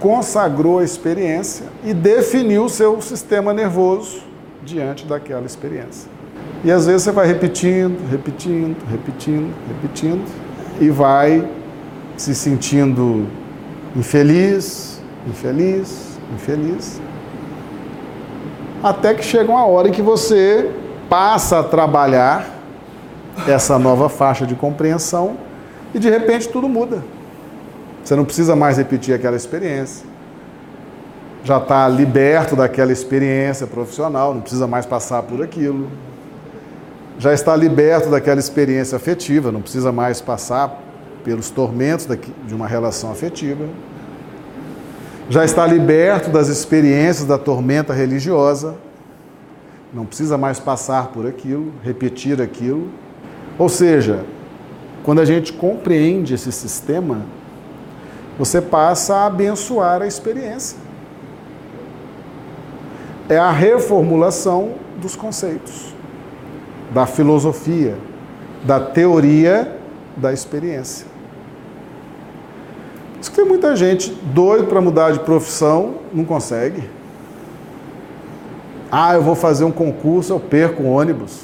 consagrou 0.00 0.78
a 0.78 0.84
experiência 0.84 1.66
e 1.84 1.92
definiu 1.92 2.64
o 2.64 2.70
seu 2.70 2.98
sistema 3.02 3.52
nervoso 3.52 4.22
diante 4.64 5.04
daquela 5.04 5.44
experiência. 5.44 6.15
E 6.64 6.70
às 6.70 6.86
vezes 6.86 7.02
você 7.02 7.12
vai 7.12 7.26
repetindo, 7.26 7.98
repetindo, 8.10 8.76
repetindo, 8.90 9.54
repetindo 9.68 10.24
e 10.80 10.90
vai 10.90 11.46
se 12.16 12.34
sentindo 12.34 13.26
infeliz, 13.94 15.00
infeliz, 15.26 16.18
infeliz. 16.34 17.00
Até 18.82 19.14
que 19.14 19.24
chega 19.24 19.50
uma 19.50 19.66
hora 19.66 19.88
em 19.88 19.92
que 19.92 20.02
você 20.02 20.70
passa 21.08 21.60
a 21.60 21.62
trabalhar 21.62 22.48
essa 23.46 23.78
nova 23.78 24.08
faixa 24.08 24.46
de 24.46 24.54
compreensão 24.54 25.36
e 25.94 25.98
de 25.98 26.08
repente 26.08 26.48
tudo 26.48 26.68
muda. 26.68 27.02
Você 28.02 28.14
não 28.14 28.24
precisa 28.24 28.54
mais 28.54 28.76
repetir 28.76 29.14
aquela 29.14 29.36
experiência. 29.36 30.06
Já 31.42 31.58
está 31.58 31.88
liberto 31.88 32.56
daquela 32.56 32.92
experiência 32.92 33.66
profissional, 33.66 34.34
não 34.34 34.40
precisa 34.40 34.66
mais 34.66 34.86
passar 34.86 35.22
por 35.22 35.42
aquilo. 35.42 35.88
Já 37.18 37.32
está 37.32 37.56
liberto 37.56 38.10
daquela 38.10 38.38
experiência 38.38 38.96
afetiva, 38.96 39.50
não 39.50 39.62
precisa 39.62 39.90
mais 39.90 40.20
passar 40.20 40.82
pelos 41.24 41.50
tormentos 41.50 42.06
de 42.46 42.54
uma 42.54 42.66
relação 42.66 43.10
afetiva. 43.10 43.64
Já 45.28 45.44
está 45.44 45.66
liberto 45.66 46.30
das 46.30 46.48
experiências 46.48 47.26
da 47.26 47.36
tormenta 47.36 47.92
religiosa, 47.92 48.76
não 49.92 50.04
precisa 50.04 50.38
mais 50.38 50.60
passar 50.60 51.08
por 51.08 51.26
aquilo, 51.26 51.72
repetir 51.82 52.40
aquilo. 52.40 52.90
Ou 53.58 53.68
seja, 53.68 54.24
quando 55.02 55.20
a 55.20 55.24
gente 55.24 55.52
compreende 55.52 56.34
esse 56.34 56.52
sistema, 56.52 57.22
você 58.38 58.60
passa 58.60 59.16
a 59.16 59.26
abençoar 59.26 60.02
a 60.02 60.06
experiência. 60.06 60.78
É 63.28 63.38
a 63.38 63.50
reformulação 63.50 64.74
dos 65.00 65.16
conceitos, 65.16 65.94
da 66.96 67.04
filosofia, 67.04 67.94
da 68.64 68.80
teoria 68.80 69.70
da 70.16 70.32
experiência. 70.32 71.06
Diz 73.20 73.28
que 73.28 73.36
tem 73.36 73.44
muita 73.44 73.76
gente 73.76 74.18
doido 74.32 74.64
para 74.66 74.80
mudar 74.80 75.12
de 75.12 75.20
profissão, 75.20 75.96
não 76.10 76.24
consegue. 76.24 76.88
Ah, 78.90 79.12
eu 79.12 79.20
vou 79.20 79.34
fazer 79.34 79.66
um 79.66 79.70
concurso, 79.70 80.32
eu 80.32 80.40
perco 80.40 80.84
o 80.84 80.86
ônibus, 80.86 81.42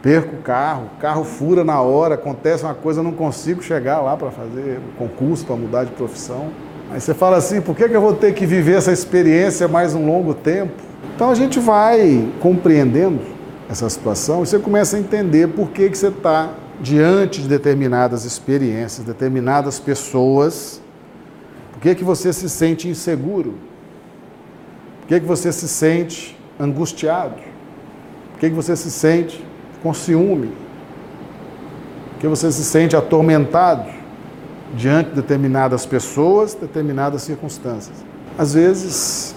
perco 0.00 0.36
o 0.36 0.38
carro, 0.38 0.84
o 0.96 1.00
carro 1.02 1.22
fura 1.22 1.62
na 1.62 1.82
hora, 1.82 2.14
acontece 2.14 2.64
uma 2.64 2.72
coisa, 2.72 3.00
eu 3.00 3.04
não 3.04 3.12
consigo 3.12 3.62
chegar 3.62 4.00
lá 4.00 4.16
para 4.16 4.30
fazer 4.30 4.78
o 4.78 4.96
concurso, 4.96 5.44
para 5.44 5.54
mudar 5.54 5.84
de 5.84 5.90
profissão. 5.90 6.46
Aí 6.90 6.98
você 6.98 7.12
fala 7.12 7.36
assim, 7.36 7.60
por 7.60 7.76
que, 7.76 7.86
que 7.86 7.94
eu 7.94 8.00
vou 8.00 8.14
ter 8.14 8.32
que 8.32 8.46
viver 8.46 8.78
essa 8.78 8.90
experiência 8.90 9.68
mais 9.68 9.94
um 9.94 10.06
longo 10.06 10.32
tempo? 10.32 10.72
Então 11.14 11.30
a 11.30 11.34
gente 11.34 11.60
vai 11.60 12.26
compreendendo 12.40 13.36
essa 13.68 13.88
situação 13.88 14.42
e 14.42 14.46
você 14.46 14.58
começa 14.58 14.96
a 14.96 15.00
entender 15.00 15.48
por 15.48 15.70
que, 15.70 15.90
que 15.90 15.98
você 15.98 16.08
está 16.08 16.54
diante 16.80 17.42
de 17.42 17.48
determinadas 17.48 18.24
experiências, 18.24 19.06
determinadas 19.06 19.78
pessoas, 19.78 20.80
por 21.72 21.80
que, 21.82 21.94
que 21.94 22.04
você 22.04 22.32
se 22.32 22.48
sente 22.48 22.88
inseguro, 22.88 23.54
por 25.00 25.08
que, 25.08 25.20
que 25.20 25.26
você 25.26 25.52
se 25.52 25.68
sente 25.68 26.36
angustiado? 26.58 27.36
Por 28.32 28.40
que, 28.40 28.50
que 28.50 28.54
você 28.54 28.76
se 28.76 28.90
sente 28.90 29.44
com 29.82 29.92
ciúme? 29.92 30.52
Por 32.12 32.20
que 32.20 32.28
você 32.28 32.50
se 32.50 32.64
sente 32.64 32.96
atormentado 32.96 33.88
diante 34.76 35.10
de 35.10 35.16
determinadas 35.16 35.86
pessoas, 35.86 36.54
determinadas 36.54 37.22
circunstâncias? 37.22 37.96
Às 38.36 38.54
vezes, 38.54 39.34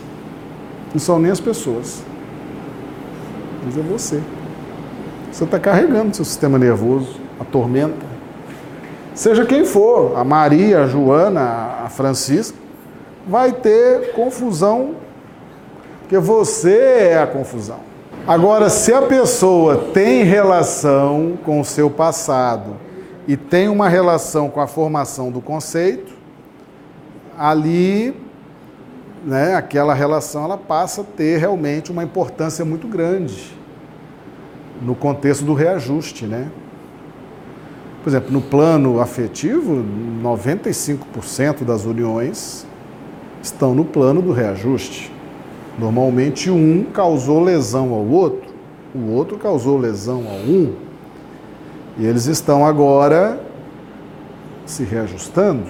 não 0.93 0.99
são 0.99 1.19
nem 1.19 1.31
as 1.31 1.39
pessoas, 1.39 2.03
mas 3.63 3.77
é 3.77 3.81
você. 3.81 4.21
Você 5.31 5.43
está 5.43 5.59
carregando 5.59 6.15
seu 6.15 6.25
sistema 6.25 6.59
nervoso, 6.59 7.19
a 7.39 7.45
tormenta. 7.45 8.11
Seja 9.13 9.45
quem 9.45 9.65
for, 9.65 10.17
a 10.17 10.23
Maria, 10.23 10.83
a 10.83 10.87
Joana, 10.87 11.83
a 11.85 11.89
Francisca, 11.89 12.57
vai 13.27 13.51
ter 13.51 14.13
confusão 14.13 14.95
porque 16.11 16.19
você 16.19 17.09
é 17.11 17.21
a 17.21 17.25
confusão. 17.25 17.79
Agora, 18.27 18.69
se 18.69 18.93
a 18.93 19.01
pessoa 19.01 19.77
tem 19.93 20.25
relação 20.25 21.39
com 21.45 21.61
o 21.61 21.63
seu 21.63 21.89
passado 21.89 22.71
e 23.25 23.37
tem 23.37 23.69
uma 23.69 23.87
relação 23.87 24.49
com 24.49 24.59
a 24.59 24.67
formação 24.67 25.31
do 25.31 25.39
conceito, 25.39 26.11
ali, 27.37 28.13
né, 29.23 29.55
aquela 29.55 29.93
relação 29.93 30.43
ela 30.43 30.57
passa 30.57 31.01
a 31.01 31.03
ter 31.03 31.37
realmente 31.37 31.91
uma 31.91 32.03
importância 32.03 32.65
muito 32.65 32.87
grande 32.87 33.55
no 34.81 34.95
contexto 34.95 35.45
do 35.45 35.53
reajuste, 35.53 36.25
né? 36.25 36.49
Por 38.03 38.09
exemplo, 38.09 38.31
no 38.31 38.41
plano 38.41 38.99
afetivo, 38.99 39.83
95% 40.23 41.63
das 41.63 41.85
uniões 41.85 42.65
estão 43.43 43.75
no 43.75 43.85
plano 43.85 44.23
do 44.23 44.31
reajuste. 44.31 45.11
Normalmente 45.77 46.49
um 46.49 46.83
causou 46.91 47.43
lesão 47.43 47.93
ao 47.93 48.03
outro, 48.03 48.51
o 48.93 49.11
outro 49.11 49.37
causou 49.37 49.77
lesão 49.77 50.23
a 50.27 50.33
um, 50.33 50.73
e 51.97 52.05
eles 52.05 52.25
estão 52.25 52.65
agora 52.65 53.39
se 54.65 54.83
reajustando. 54.83 55.65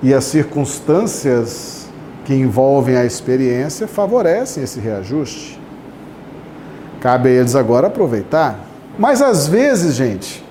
E 0.00 0.14
as 0.14 0.24
circunstâncias 0.24 1.87
que 2.28 2.34
envolvem 2.34 2.94
a 2.94 3.06
experiência 3.06 3.88
favorecem 3.88 4.62
esse 4.62 4.78
reajuste. 4.78 5.58
Cabe 7.00 7.30
a 7.30 7.32
eles 7.32 7.56
agora 7.56 7.86
aproveitar. 7.86 8.66
Mas 8.98 9.22
às 9.22 9.48
vezes, 9.48 9.94
gente, 9.94 10.44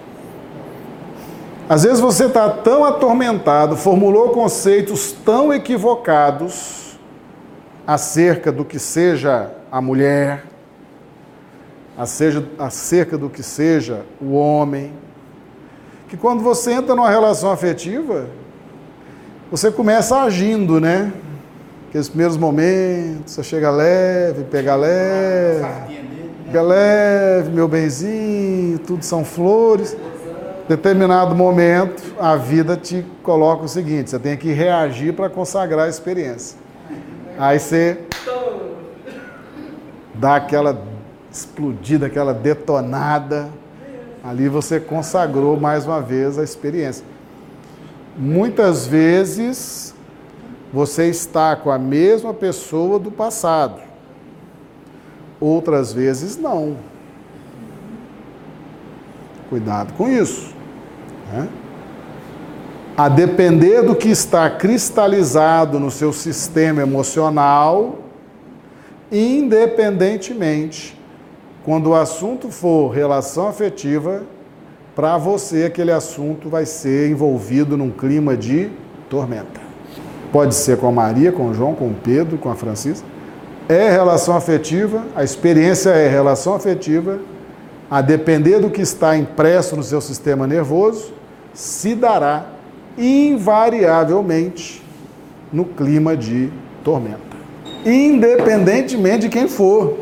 às 1.69 1.83
vezes 1.83 1.99
você 1.99 2.25
está 2.25 2.49
tão 2.49 2.83
atormentado, 2.83 3.77
formulou 3.77 4.29
conceitos 4.29 5.11
tão 5.23 5.53
equivocados, 5.53 6.97
acerca 7.85 8.51
do 8.51 8.65
que 8.65 8.79
seja 8.79 9.51
a 9.71 9.79
mulher, 9.79 10.45
acerca 12.57 13.19
do 13.19 13.29
que 13.29 13.43
seja 13.43 14.01
o 14.19 14.31
homem, 14.33 14.93
que 16.09 16.17
quando 16.17 16.41
você 16.41 16.71
entra 16.71 16.95
numa 16.95 17.11
relação 17.11 17.51
afetiva, 17.51 18.25
você 19.51 19.69
começa 19.69 20.23
agindo, 20.23 20.79
né? 20.79 21.13
Aqueles 21.97 22.09
primeiros 22.09 22.37
momentos, 22.37 23.33
você 23.33 23.41
chega 23.41 23.71
leve, 23.71 24.43
pega 24.43 24.75
leve, 24.75 25.65
pega 26.45 26.61
leve, 26.61 27.49
meu 27.49 27.67
benzinho, 27.67 28.77
tudo 28.77 29.03
são 29.03 29.25
flores. 29.25 29.97
Determinado 30.69 31.33
momento, 31.33 32.13
a 32.19 32.35
vida 32.35 32.77
te 32.77 33.03
coloca 33.23 33.63
o 33.63 33.67
seguinte: 33.67 34.11
você 34.11 34.19
tem 34.19 34.37
que 34.37 34.51
reagir 34.51 35.13
para 35.13 35.27
consagrar 35.27 35.87
a 35.87 35.89
experiência. 35.89 36.59
Aí 37.35 37.57
você 37.57 37.97
dá 40.13 40.35
aquela 40.35 40.79
explodida, 41.31 42.05
aquela 42.05 42.31
detonada. 42.31 43.49
Ali 44.23 44.47
você 44.47 44.79
consagrou 44.79 45.59
mais 45.59 45.87
uma 45.87 45.99
vez 45.99 46.37
a 46.37 46.43
experiência. 46.43 47.03
Muitas 48.15 48.85
vezes 48.85 49.95
você 50.73 51.07
está 51.07 51.55
com 51.55 51.71
a 51.71 51.77
mesma 51.77 52.33
pessoa 52.33 52.99
do 52.99 53.11
passado. 53.11 53.81
Outras 55.39 55.93
vezes 55.93 56.37
não. 56.37 56.77
Cuidado 59.49 59.93
com 59.93 60.09
isso. 60.09 60.53
Né? 61.31 61.47
a 62.97 63.07
depender 63.07 63.83
do 63.83 63.95
que 63.95 64.09
está 64.09 64.49
cristalizado 64.49 65.79
no 65.79 65.91
seu 65.91 66.11
sistema 66.11 66.81
emocional, 66.81 67.99
independentemente, 69.11 70.99
quando 71.63 71.91
o 71.91 71.95
assunto 71.95 72.49
for 72.49 72.89
relação 72.89 73.47
afetiva, 73.47 74.23
para 74.95 75.15
você 75.15 75.65
aquele 75.65 75.91
assunto 75.91 76.49
vai 76.49 76.65
ser 76.65 77.11
envolvido 77.11 77.77
num 77.77 77.91
clima 77.91 78.35
de 78.35 78.71
tormenta. 79.07 79.66
Pode 80.31 80.55
ser 80.55 80.77
com 80.77 80.87
a 80.87 80.91
Maria, 80.91 81.31
com 81.31 81.49
o 81.49 81.53
João, 81.53 81.73
com 81.73 81.87
o 81.87 81.93
Pedro, 81.93 82.37
com 82.37 82.49
a 82.49 82.55
Francisca. 82.55 83.05
É 83.69 83.89
relação 83.89 84.35
afetiva, 84.35 85.03
a 85.15 85.23
experiência 85.23 85.89
é 85.89 86.07
relação 86.07 86.53
afetiva, 86.53 87.19
a 87.89 88.01
depender 88.01 88.59
do 88.59 88.69
que 88.69 88.81
está 88.81 89.17
impresso 89.17 89.75
no 89.75 89.83
seu 89.83 90.01
sistema 90.01 90.45
nervoso, 90.45 91.13
se 91.53 91.95
dará 91.95 92.45
invariavelmente 92.97 94.83
no 95.51 95.65
clima 95.65 96.15
de 96.15 96.51
tormenta. 96.83 97.19
Independentemente 97.85 99.19
de 99.19 99.29
quem 99.29 99.47
for, 99.47 99.97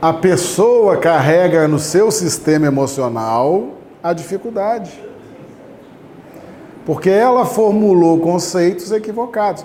a 0.00 0.12
pessoa 0.12 0.96
carrega 0.96 1.68
no 1.68 1.78
seu 1.78 2.10
sistema 2.10 2.66
emocional 2.66 3.74
a 4.02 4.12
dificuldade. 4.12 4.90
Porque 6.84 7.10
ela 7.10 7.44
formulou 7.44 8.18
conceitos 8.20 8.90
equivocados. 8.90 9.64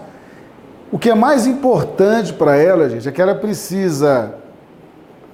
O 0.92 0.98
que 0.98 1.10
é 1.10 1.16
mais 1.16 1.46
importante 1.46 2.32
para 2.34 2.56
ela, 2.56 2.90
gente, 2.90 3.08
é 3.08 3.12
que 3.12 3.22
ela 3.22 3.36
precisa 3.36 4.36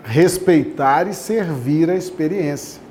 respeitar 0.04 1.08
e 1.08 1.14
servir 1.14 1.90
a 1.90 1.96
experiência. 1.96 2.82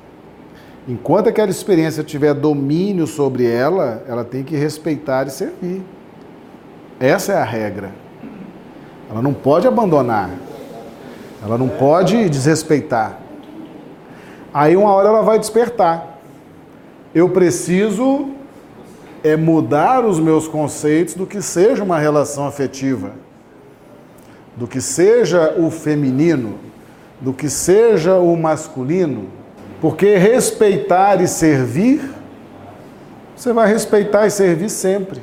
Enquanto 0.87 1.29
aquela 1.29 1.49
experiência 1.49 2.03
tiver 2.03 2.33
domínio 2.33 3.07
sobre 3.07 3.49
ela, 3.49 4.03
ela 4.07 4.23
tem 4.23 4.43
que 4.43 4.55
respeitar 4.55 5.27
e 5.27 5.29
servir. 5.31 5.81
Essa 6.99 7.33
é 7.33 7.37
a 7.37 7.43
regra. 7.43 7.91
Ela 9.09 9.21
não 9.21 9.33
pode 9.33 9.67
abandonar. 9.67 10.29
Ela 11.43 11.57
não 11.57 11.67
pode 11.67 12.29
desrespeitar. 12.29 13.19
Aí 14.53 14.75
uma 14.75 14.91
hora 14.91 15.09
ela 15.09 15.21
vai 15.21 15.39
despertar. 15.39 16.19
Eu 17.13 17.29
preciso 17.29 18.29
é 19.23 19.37
mudar 19.37 20.05
os 20.05 20.19
meus 20.19 20.47
conceitos 20.47 21.13
do 21.13 21.25
que 21.25 21.41
seja 21.41 21.83
uma 21.83 21.97
relação 21.97 22.45
afetiva, 22.45 23.11
do 24.55 24.67
que 24.67 24.81
seja 24.81 25.55
o 25.57 25.71
feminino, 25.71 26.59
do 27.21 27.31
que 27.31 27.49
seja 27.49 28.15
o 28.15 28.35
masculino, 28.35 29.27
porque 29.79 30.17
respeitar 30.17 31.21
e 31.21 31.27
servir, 31.27 32.01
você 33.35 33.53
vai 33.53 33.67
respeitar 33.67 34.27
e 34.27 34.31
servir 34.31 34.69
sempre, 34.69 35.21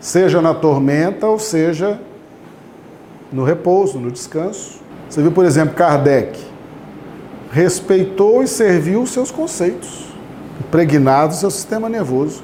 seja 0.00 0.40
na 0.40 0.54
tormenta 0.54 1.26
ou 1.26 1.38
seja 1.38 2.00
no 3.32 3.44
repouso, 3.44 3.98
no 3.98 4.10
descanso. 4.10 4.80
Você 5.08 5.22
viu, 5.22 5.32
por 5.32 5.44
exemplo, 5.44 5.74
Kardec, 5.74 6.38
respeitou 7.50 8.42
e 8.42 8.48
serviu 8.48 9.02
os 9.02 9.10
seus 9.10 9.30
conceitos, 9.30 10.06
impregnados 10.60 11.36
no 11.36 11.40
seu 11.40 11.50
sistema 11.50 11.88
nervoso. 11.88 12.42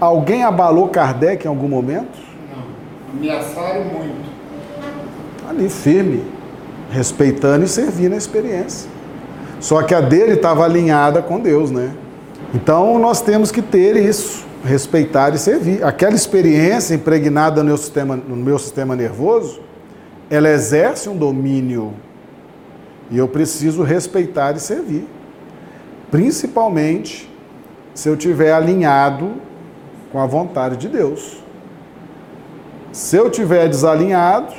Alguém 0.00 0.44
abalou 0.44 0.88
Kardec 0.88 1.44
em 1.44 1.48
algum 1.48 1.68
momento? 1.68 2.18
Não. 2.50 3.18
Ameaçaram 3.18 3.84
muito. 3.84 4.26
Ali, 5.48 5.68
firme, 5.70 6.22
respeitando 6.90 7.64
e 7.64 7.68
servindo 7.68 8.12
a 8.12 8.16
experiência. 8.16 8.90
Só 9.60 9.82
que 9.82 9.94
a 9.94 10.00
dele 10.00 10.34
estava 10.34 10.64
alinhada 10.64 11.22
com 11.22 11.40
Deus, 11.40 11.70
né? 11.70 11.92
Então 12.54 12.98
nós 12.98 13.20
temos 13.22 13.50
que 13.50 13.62
ter 13.62 13.96
isso, 13.96 14.44
respeitar 14.64 15.34
e 15.34 15.38
servir. 15.38 15.82
Aquela 15.82 16.14
experiência 16.14 16.94
impregnada 16.94 17.62
no 17.62 17.68
meu 17.68 17.76
sistema, 17.76 18.16
no 18.16 18.36
meu 18.36 18.58
sistema 18.58 18.94
nervoso, 18.94 19.60
ela 20.28 20.48
exerce 20.48 21.08
um 21.08 21.16
domínio 21.16 21.94
e 23.10 23.16
eu 23.16 23.28
preciso 23.28 23.82
respeitar 23.82 24.56
e 24.56 24.60
servir. 24.60 25.06
Principalmente 26.10 27.30
se 27.94 28.08
eu 28.08 28.16
tiver 28.16 28.52
alinhado 28.52 29.45
com 30.12 30.18
a 30.18 30.26
vontade 30.26 30.76
de 30.76 30.88
Deus. 30.88 31.38
Se 32.92 33.16
eu 33.16 33.30
tiver 33.30 33.68
desalinhado, 33.68 34.54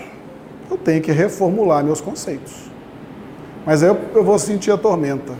eu 0.70 0.78
tenho 0.78 1.02
que 1.02 1.12
reformular 1.12 1.84
meus 1.84 2.02
conceitos. 2.02 2.54
Mas 3.66 3.84
aí 3.84 3.90
eu, 3.90 4.00
eu 4.16 4.24
vou 4.24 4.38
sentir 4.38 4.72
a 4.72 4.78
tormenta, 4.78 5.34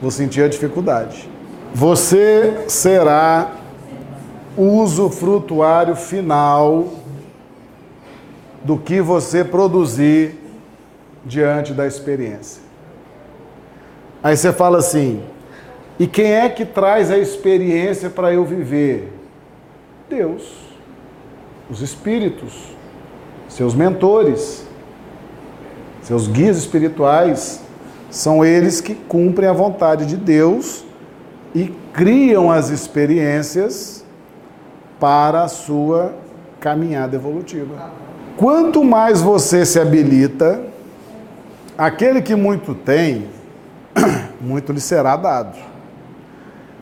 vou 0.00 0.10
sentir 0.10 0.42
a 0.42 0.48
dificuldade. 0.48 1.28
Você 1.74 2.64
será 2.66 3.52
o 4.56 4.78
usufrutuário 4.78 5.94
final 5.94 6.88
do 8.64 8.76
que 8.76 9.00
você 9.00 9.44
produzir 9.44 10.38
diante 11.24 11.72
da 11.72 11.86
experiência. 11.86 12.62
Aí 14.22 14.36
você 14.36 14.52
fala 14.52 14.78
assim: 14.78 15.22
e 16.00 16.06
quem 16.06 16.32
é 16.32 16.48
que 16.48 16.64
traz 16.64 17.10
a 17.10 17.18
experiência 17.18 18.08
para 18.08 18.32
eu 18.32 18.42
viver? 18.42 19.12
Deus, 20.08 20.50
os 21.68 21.82
espíritos, 21.82 22.74
seus 23.46 23.74
mentores, 23.74 24.66
seus 26.00 26.26
guias 26.26 26.56
espirituais, 26.56 27.60
são 28.10 28.42
eles 28.42 28.80
que 28.80 28.94
cumprem 28.94 29.46
a 29.46 29.52
vontade 29.52 30.06
de 30.06 30.16
Deus 30.16 30.86
e 31.54 31.70
criam 31.92 32.50
as 32.50 32.70
experiências 32.70 34.02
para 34.98 35.42
a 35.42 35.48
sua 35.48 36.14
caminhada 36.60 37.14
evolutiva. 37.14 37.90
Quanto 38.38 38.82
mais 38.82 39.20
você 39.20 39.66
se 39.66 39.78
habilita, 39.78 40.62
aquele 41.76 42.22
que 42.22 42.34
muito 42.34 42.74
tem, 42.74 43.28
muito 44.40 44.72
lhe 44.72 44.80
será 44.80 45.14
dado. 45.14 45.69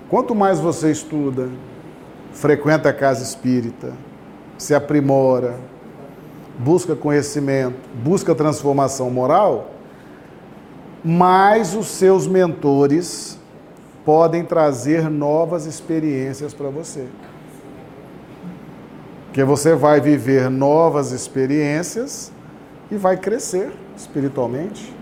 Quanto 0.09 0.35
mais 0.35 0.59
você 0.59 0.91
estuda, 0.91 1.49
frequenta 2.33 2.89
a 2.89 2.93
casa 2.95 3.23
espírita, 3.23 3.93
se 4.57 4.75
aprimora, 4.75 5.57
busca 6.59 6.97
conhecimento, 6.97 7.77
busca 8.03 8.35
transformação 8.35 9.11
moral, 9.11 9.71
mais 11.05 11.75
os 11.75 11.89
seus 11.89 12.27
mentores 12.27 13.39
podem 14.05 14.45
trazer 14.45 15.11
novas 15.11 15.67
experiências 15.67 16.55
para 16.55 16.71
você. 16.71 17.07
Porque 19.27 19.45
você 19.45 19.75
vai 19.75 20.01
viver 20.01 20.49
novas 20.49 21.13
experiências 21.13 22.33
e 22.91 22.97
vai 22.97 23.19
crescer 23.19 23.71
espiritualmente, 23.95 24.97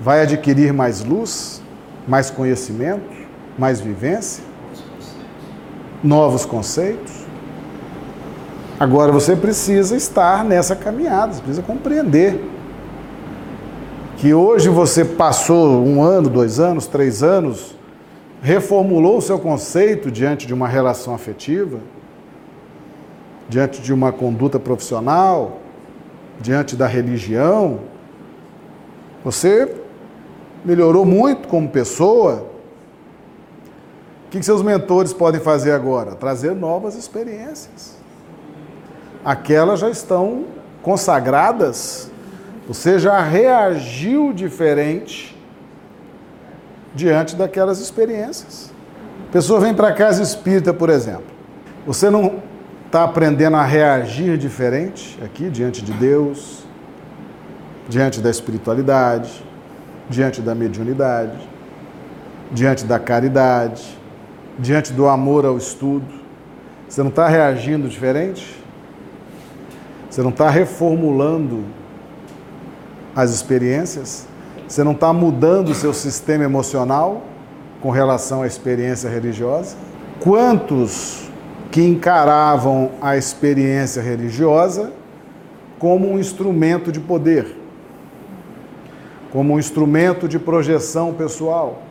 vai 0.00 0.22
adquirir 0.22 0.72
mais 0.72 1.04
luz, 1.04 1.62
mais 2.06 2.30
conhecimento, 2.30 3.17
mais 3.58 3.80
vivência, 3.80 4.44
novos 6.02 6.44
conceitos. 6.44 7.12
Agora 8.78 9.10
você 9.10 9.34
precisa 9.34 9.96
estar 9.96 10.44
nessa 10.44 10.76
caminhada, 10.76 11.32
você 11.32 11.40
precisa 11.40 11.62
compreender 11.62 12.40
que 14.16 14.32
hoje 14.32 14.68
você 14.68 15.04
passou 15.04 15.84
um 15.84 16.02
ano, 16.02 16.28
dois 16.28 16.60
anos, 16.60 16.86
três 16.86 17.22
anos, 17.22 17.76
reformulou 18.40 19.18
o 19.18 19.22
seu 19.22 19.38
conceito 19.38 20.10
diante 20.10 20.46
de 20.46 20.54
uma 20.54 20.68
relação 20.68 21.14
afetiva, 21.14 21.78
diante 23.48 23.80
de 23.80 23.92
uma 23.92 24.12
conduta 24.12 24.58
profissional, 24.60 25.58
diante 26.40 26.76
da 26.76 26.86
religião. 26.86 27.80
Você 29.24 29.74
melhorou 30.64 31.04
muito 31.04 31.48
como 31.48 31.68
pessoa, 31.68 32.46
o 34.28 34.30
que 34.30 34.42
seus 34.42 34.60
mentores 34.60 35.14
podem 35.14 35.40
fazer 35.40 35.72
agora? 35.72 36.14
Trazer 36.14 36.54
novas 36.54 36.94
experiências. 36.94 37.96
Aquelas 39.24 39.80
já 39.80 39.88
estão 39.88 40.44
consagradas, 40.82 42.10
você 42.68 42.98
já 42.98 43.22
reagiu 43.22 44.34
diferente 44.34 45.34
diante 46.94 47.34
daquelas 47.34 47.80
experiências. 47.80 48.70
A 49.30 49.32
pessoa 49.32 49.60
vem 49.60 49.72
para 49.72 49.94
casa 49.94 50.22
espírita, 50.22 50.74
por 50.74 50.90
exemplo. 50.90 51.24
Você 51.86 52.10
não 52.10 52.42
está 52.84 53.04
aprendendo 53.04 53.56
a 53.56 53.64
reagir 53.64 54.36
diferente 54.36 55.18
aqui 55.24 55.48
diante 55.48 55.80
de 55.80 55.92
Deus, 55.94 56.64
diante 57.88 58.20
da 58.20 58.28
espiritualidade, 58.28 59.42
diante 60.10 60.42
da 60.42 60.54
mediunidade, 60.54 61.48
diante 62.52 62.84
da 62.84 62.98
caridade, 62.98 63.97
diante 64.58 64.92
do 64.92 65.06
amor 65.06 65.46
ao 65.46 65.56
estudo? 65.56 66.06
Você 66.88 67.02
não 67.02 67.10
está 67.10 67.28
reagindo 67.28 67.88
diferente? 67.88 68.58
Você 70.10 70.22
não 70.22 70.30
está 70.30 70.50
reformulando 70.50 71.64
as 73.14 73.30
experiências? 73.30 74.26
Você 74.66 74.82
não 74.82 74.92
está 74.92 75.12
mudando 75.12 75.70
o 75.70 75.74
seu 75.74 75.92
sistema 75.92 76.44
emocional 76.44 77.22
com 77.80 77.90
relação 77.90 78.42
à 78.42 78.46
experiência 78.46 79.08
religiosa? 79.08 79.76
Quantos 80.20 81.30
que 81.70 81.82
encaravam 81.82 82.90
a 83.00 83.16
experiência 83.16 84.02
religiosa 84.02 84.92
como 85.78 86.10
um 86.10 86.18
instrumento 86.18 86.90
de 86.90 86.98
poder, 86.98 87.56
como 89.30 89.54
um 89.54 89.58
instrumento 89.58 90.26
de 90.26 90.38
projeção 90.38 91.14
pessoal? 91.14 91.82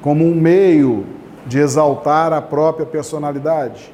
Como 0.00 0.24
um 0.24 0.34
meio 0.34 1.04
de 1.46 1.58
exaltar 1.58 2.32
a 2.32 2.40
própria 2.40 2.86
personalidade. 2.86 3.92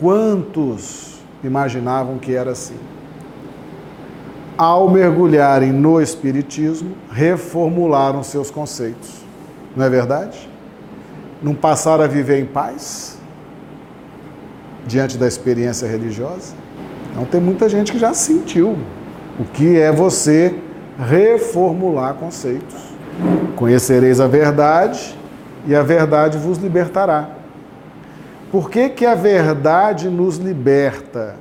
Quantos 0.00 1.18
imaginavam 1.42 2.18
que 2.18 2.34
era 2.34 2.52
assim? 2.52 2.76
Ao 4.56 4.88
mergulharem 4.88 5.72
no 5.72 6.00
Espiritismo, 6.00 6.94
reformularam 7.10 8.22
seus 8.22 8.50
conceitos. 8.50 9.24
Não 9.76 9.84
é 9.84 9.90
verdade? 9.90 10.48
Não 11.42 11.54
passaram 11.54 12.04
a 12.04 12.06
viver 12.06 12.40
em 12.40 12.46
paz 12.46 13.18
diante 14.86 15.18
da 15.18 15.26
experiência 15.26 15.88
religiosa? 15.88 16.54
Então, 17.10 17.24
tem 17.24 17.40
muita 17.40 17.68
gente 17.68 17.92
que 17.92 17.98
já 17.98 18.14
sentiu 18.14 18.76
o 19.38 19.44
que 19.44 19.78
é 19.78 19.90
você 19.90 20.54
reformular 20.98 22.14
conceitos. 22.14 22.93
Conhecereis 23.56 24.20
a 24.20 24.26
verdade 24.26 25.16
e 25.66 25.74
a 25.74 25.82
verdade 25.82 26.38
vos 26.38 26.58
libertará. 26.58 27.30
Por 28.50 28.70
que, 28.70 28.88
que 28.88 29.06
a 29.06 29.14
verdade 29.14 30.08
nos 30.08 30.36
liberta? 30.36 31.36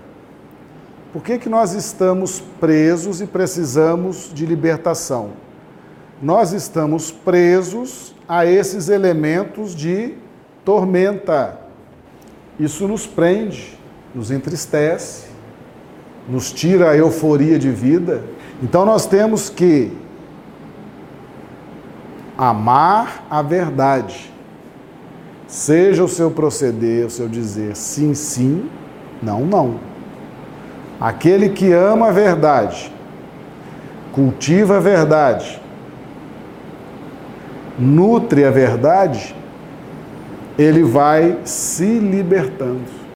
Por 1.11 1.21
que, 1.21 1.37
que 1.37 1.49
nós 1.49 1.73
estamos 1.73 2.41
presos 2.59 3.21
e 3.21 3.27
precisamos 3.27 4.31
de 4.33 4.45
libertação? 4.45 5.31
Nós 6.21 6.53
estamos 6.53 7.11
presos 7.11 8.15
a 8.27 8.45
esses 8.45 8.89
elementos 8.89 9.75
de 9.75 10.15
tormenta. 10.65 11.59
Isso 12.59 12.87
nos 12.87 13.05
prende, 13.05 13.77
nos 14.15 14.31
entristece, 14.31 15.25
nos 16.27 16.51
tira 16.51 16.91
a 16.91 16.97
euforia 16.97 17.59
de 17.59 17.69
vida. 17.69 18.23
Então 18.61 18.85
nós 18.85 19.05
temos 19.05 19.49
que 19.49 19.91
amar 22.37 23.25
a 23.29 23.41
verdade. 23.41 24.31
Seja 25.47 26.03
o 26.03 26.07
seu 26.07 26.31
proceder, 26.31 27.05
o 27.05 27.09
seu 27.09 27.27
dizer 27.27 27.75
sim, 27.75 28.13
sim, 28.13 28.69
não, 29.21 29.41
não. 29.41 29.79
Aquele 30.99 31.49
que 31.49 31.71
ama 31.71 32.09
a 32.09 32.11
verdade, 32.11 32.91
cultiva 34.11 34.77
a 34.77 34.79
verdade, 34.79 35.61
nutre 37.77 38.45
a 38.45 38.51
verdade, 38.51 39.35
ele 40.57 40.83
vai 40.83 41.39
se 41.43 41.99
libertando. 41.99 43.02